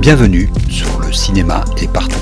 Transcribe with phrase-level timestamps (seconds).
[0.00, 2.14] Bienvenue sur le cinéma est partout.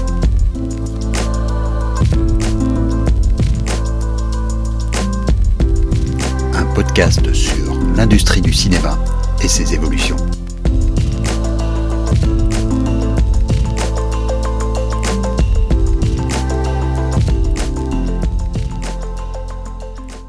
[6.55, 8.99] Un podcast sur l'industrie du cinéma
[9.45, 10.17] et ses évolutions.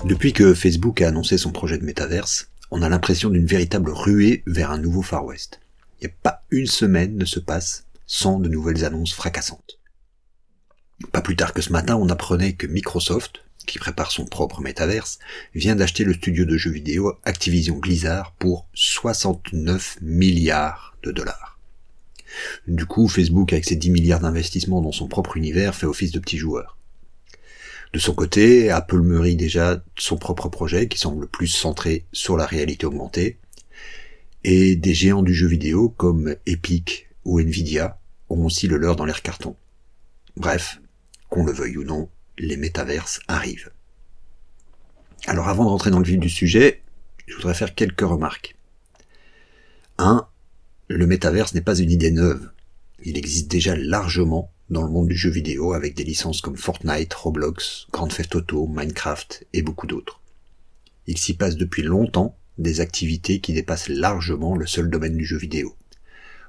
[0.03, 4.43] Depuis que Facebook a annoncé son projet de métaverse, on a l'impression d'une véritable ruée
[4.45, 5.61] vers un nouveau Far West.
[5.99, 9.79] Il n'y a pas une semaine ne se passe sans de nouvelles annonces fracassantes.
[11.11, 15.19] Pas plus tard que ce matin, on apprenait que Microsoft, qui prépare son propre métaverse,
[15.53, 21.59] vient d'acheter le studio de jeux vidéo Activision Blizzard pour 69 milliards de dollars.
[22.67, 26.19] Du coup, Facebook, avec ses 10 milliards d'investissements dans son propre univers, fait office de
[26.19, 26.77] petit joueur.
[27.93, 32.45] De son côté, Apple mûrit déjà son propre projet qui semble plus centré sur la
[32.45, 33.37] réalité augmentée,
[34.49, 39.03] et des géants du jeu vidéo comme Epic ou Nvidia ont aussi le leur dans
[39.03, 39.57] l'air carton.
[40.37, 40.79] Bref,
[41.27, 43.71] qu'on le veuille ou non, les métaverses arrivent.
[45.25, 46.81] Alors avant de rentrer dans le vif du sujet,
[47.25, 48.55] je voudrais faire quelques remarques.
[49.97, 50.25] 1.
[50.87, 52.49] Le métaverse n'est pas une idée neuve.
[53.03, 57.13] Il existe déjà largement dans le monde du jeu vidéo avec des licences comme Fortnite,
[57.13, 60.21] Roblox, Grand Theft Auto, Minecraft et beaucoup d'autres.
[61.05, 65.37] Il s'y passe depuis longtemps des activités qui dépassent largement le seul domaine du jeu
[65.37, 65.75] vidéo.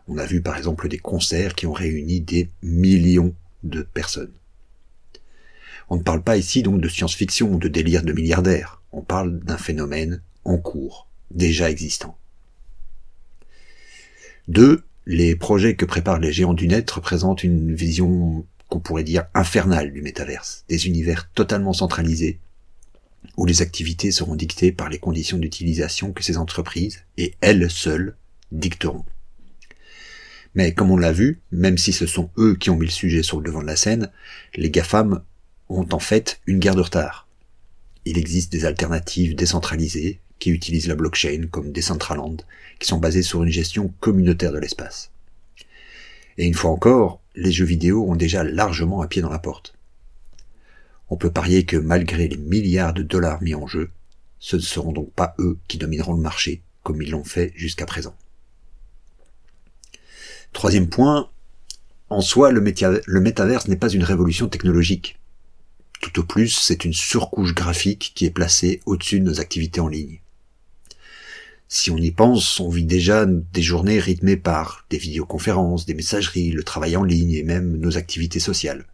[0.09, 4.33] On a vu par exemple des concerts qui ont réuni des millions de personnes.
[5.91, 9.39] On ne parle pas ici donc de science-fiction ou de délire de milliardaires, on parle
[9.41, 12.17] d'un phénomène en cours, déjà existant.
[14.49, 14.83] 2.
[15.07, 19.93] Les projets que préparent les géants du net représentent une vision qu'on pourrait dire infernale
[19.93, 22.39] du métaverse, des univers totalement centralisés,
[23.37, 28.17] où les activités seront dictées par les conditions d'utilisation que ces entreprises, et elles seules,
[28.53, 29.05] dicteront.
[30.55, 33.23] Mais comme on l'a vu, même si ce sont eux qui ont mis le sujet
[33.23, 34.11] sur le devant de la scène,
[34.57, 35.23] les GAFAM
[35.69, 37.29] ont en fait une guerre de retard.
[38.05, 42.39] Il existe des alternatives décentralisées qui utilisent la blockchain comme Decentraland,
[42.79, 45.11] qui sont basées sur une gestion communautaire de l'espace.
[46.39, 49.75] Et une fois encore, les jeux vidéo ont déjà largement un pied dans la porte.
[51.11, 53.91] On peut parier que malgré les milliards de dollars mis en jeu,
[54.39, 57.87] ce ne seront donc pas eux qui domineront le marché, comme ils l'ont fait jusqu'à
[57.87, 58.15] présent.
[60.53, 61.31] Troisième point,
[62.11, 65.19] en soi, le, métaverse n'est pas une révolution technologique.
[66.01, 69.89] Tout au plus, c'est une surcouche graphique qui est placée au-dessus de nos activités en
[69.89, 70.21] ligne.
[71.69, 76.51] Si on y pense, on vit déjà des journées rythmées par des vidéoconférences, des messageries,
[76.51, 78.87] le travail en ligne et même nos activités sociales.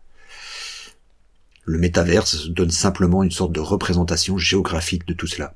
[1.65, 5.55] Le métaverse donne simplement une sorte de représentation géographique de tout cela.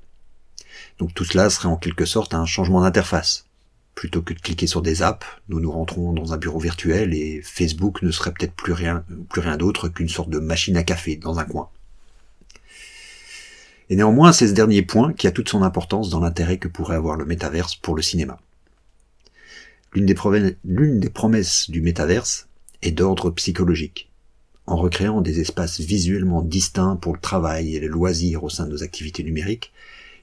[0.98, 3.44] Donc tout cela serait en quelque sorte un changement d'interface.
[3.94, 7.42] Plutôt que de cliquer sur des apps, nous nous rentrons dans un bureau virtuel et
[7.42, 11.16] Facebook ne serait peut-être plus rien, plus rien d'autre qu'une sorte de machine à café
[11.16, 11.68] dans un coin.
[13.90, 16.96] Et néanmoins, c'est ce dernier point qui a toute son importance dans l'intérêt que pourrait
[16.96, 18.38] avoir le métaverse pour le cinéma.
[19.94, 22.48] L'une des, promesses du métaverse
[22.82, 24.07] est d'ordre psychologique
[24.68, 28.72] en recréant des espaces visuellement distincts pour le travail et les loisirs au sein de
[28.72, 29.72] nos activités numériques,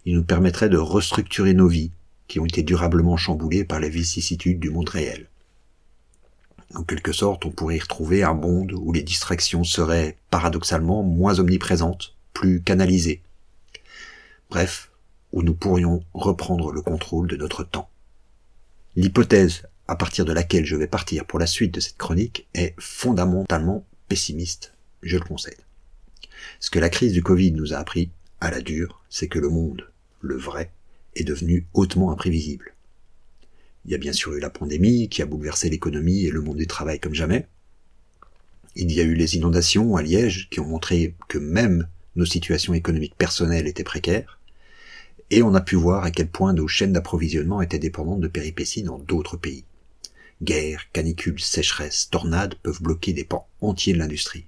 [0.05, 1.91] il nous permettrait de restructurer nos vies,
[2.27, 5.27] qui ont été durablement chamboulées par les vicissitudes du monde réel.
[6.75, 11.39] En quelque sorte, on pourrait y retrouver un monde où les distractions seraient paradoxalement moins
[11.39, 13.21] omniprésentes, plus canalisées.
[14.51, 14.91] Bref,
[15.31, 17.89] où nous pourrions reprendre le contrôle de notre temps.
[18.95, 22.75] L'hypothèse à partir de laquelle je vais partir pour la suite de cette chronique est
[22.79, 23.83] fondamentalement
[24.15, 24.71] pessimiste,
[25.03, 25.59] je le concède.
[26.61, 29.49] Ce que la crise du Covid nous a appris, à la dure, c'est que le
[29.49, 30.71] monde, le vrai,
[31.17, 32.73] est devenu hautement imprévisible.
[33.83, 36.55] Il y a bien sûr eu la pandémie qui a bouleversé l'économie et le monde
[36.55, 37.45] du travail comme jamais.
[38.77, 42.73] Il y a eu les inondations à Liège qui ont montré que même nos situations
[42.73, 44.39] économiques personnelles étaient précaires.
[45.29, 48.83] Et on a pu voir à quel point nos chaînes d'approvisionnement étaient dépendantes de péripéties
[48.83, 49.65] dans d'autres pays.
[50.41, 54.45] Guerre, canicules, sécheresse, tornades peuvent bloquer des pans entiers de l'industrie.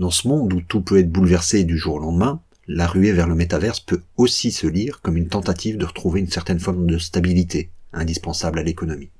[0.00, 3.28] Dans ce monde où tout peut être bouleversé du jour au lendemain, la ruée vers
[3.28, 6.98] le métaverse peut aussi se lire comme une tentative de retrouver une certaine forme de
[6.98, 9.10] stabilité, indispensable à l'économie.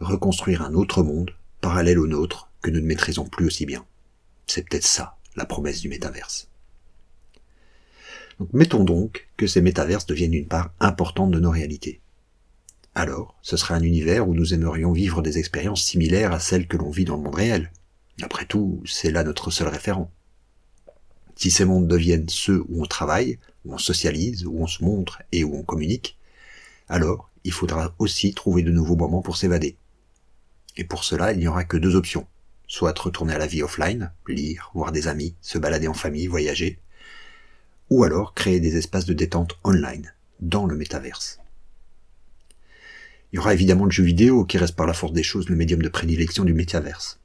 [0.00, 1.30] Reconstruire un autre monde,
[1.60, 3.84] parallèle au nôtre, que nous ne maîtrisons plus aussi bien.
[4.46, 6.48] C'est peut-être ça, la promesse du métaverse.
[8.52, 12.00] Mettons donc que ces métaverses deviennent une part importante de nos réalités
[12.98, 16.76] alors ce serait un univers où nous aimerions vivre des expériences similaires à celles que
[16.76, 17.70] l'on vit dans le monde réel.
[18.22, 20.10] Après tout, c'est là notre seul référent.
[21.36, 25.22] Si ces mondes deviennent ceux où on travaille, où on socialise, où on se montre
[25.30, 26.18] et où on communique,
[26.88, 29.76] alors il faudra aussi trouver de nouveaux moments pour s'évader.
[30.76, 32.26] Et pour cela, il n'y aura que deux options.
[32.66, 36.80] Soit retourner à la vie offline, lire, voir des amis, se balader en famille, voyager,
[37.90, 41.38] ou alors créer des espaces de détente online, dans le métaverse.
[43.32, 45.56] Il y aura évidemment le jeu vidéo qui reste par la force des choses le
[45.56, 47.20] médium de prédilection du métaverse.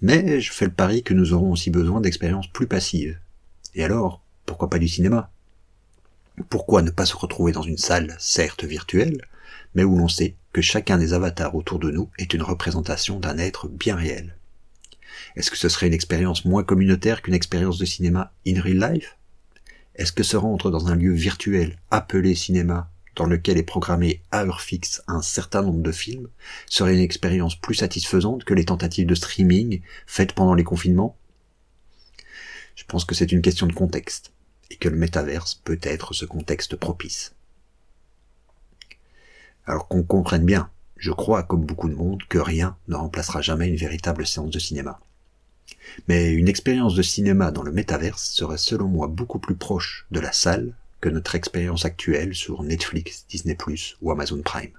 [0.00, 3.18] Mais je fais le pari que nous aurons aussi besoin d'expériences plus passives.
[3.74, 5.30] Et alors, pourquoi pas du cinéma?
[6.50, 9.24] Pourquoi ne pas se retrouver dans une salle, certes virtuelle,
[9.74, 13.38] mais où l'on sait que chacun des avatars autour de nous est une représentation d'un
[13.38, 14.36] être bien réel?
[15.34, 19.16] Est-ce que ce serait une expérience moins communautaire qu'une expérience de cinéma in real life?
[19.96, 24.44] Est-ce que se rendre dans un lieu virtuel appelé cinéma dans lequel est programmé à
[24.44, 26.28] heure fixe un certain nombre de films
[26.66, 31.16] serait une expérience plus satisfaisante que les tentatives de streaming faites pendant les confinements?
[32.76, 34.30] Je pense que c'est une question de contexte,
[34.70, 37.34] et que le métaverse peut être ce contexte propice.
[39.66, 43.66] Alors qu'on comprenne bien, je crois, comme beaucoup de monde, que rien ne remplacera jamais
[43.66, 45.00] une véritable séance de cinéma.
[46.06, 50.20] Mais une expérience de cinéma dans le métaverse serait selon moi beaucoup plus proche de
[50.20, 53.54] la salle que notre expérience actuelle sur Netflix, Disney⁇
[54.00, 54.72] ou Amazon Prime,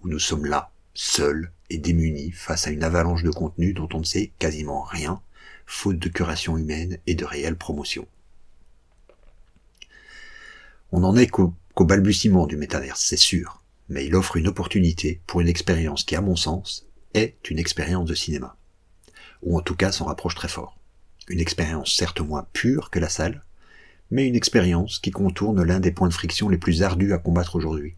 [0.00, 4.00] où nous sommes là, seuls et démunis face à une avalanche de contenu dont on
[4.00, 5.20] ne sait quasiment rien,
[5.66, 8.06] faute de curation humaine et de réelle promotion.
[10.92, 15.40] On n'en est qu'au balbutiement du métaverse, c'est sûr, mais il offre une opportunité pour
[15.40, 18.56] une expérience qui, à mon sens, est une expérience de cinéma.
[19.42, 20.78] Ou en tout cas s'en rapproche très fort.
[21.28, 23.42] Une expérience certes moins pure que la salle,
[24.10, 27.56] mais une expérience qui contourne l'un des points de friction les plus ardus à combattre
[27.56, 27.94] aujourd'hui.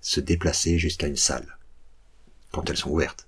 [0.00, 1.58] Se déplacer jusqu'à une salle.
[2.52, 3.26] Quand elles sont ouvertes.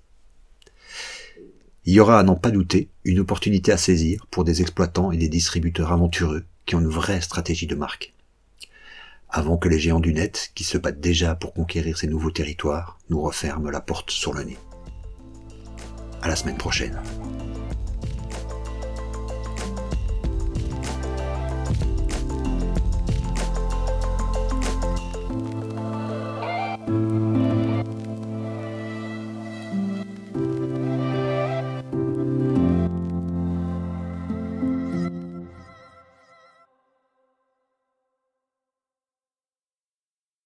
[1.85, 5.17] Il y aura, à n'en pas douter, une opportunité à saisir pour des exploitants et
[5.17, 8.13] des distributeurs aventureux qui ont une vraie stratégie de marque.
[9.29, 12.99] Avant que les géants du net, qui se battent déjà pour conquérir ces nouveaux territoires,
[13.09, 14.57] nous referment la porte sur le nez.
[16.21, 17.01] À la semaine prochaine.